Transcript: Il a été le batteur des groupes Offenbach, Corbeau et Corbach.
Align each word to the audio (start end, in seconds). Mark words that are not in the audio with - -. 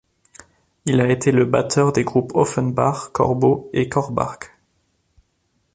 Il 0.87 0.99
a 0.99 1.11
été 1.11 1.31
le 1.31 1.45
batteur 1.45 1.93
des 1.93 2.03
groupes 2.03 2.31
Offenbach, 2.33 3.11
Corbeau 3.13 3.69
et 3.71 3.87
Corbach. 3.87 4.51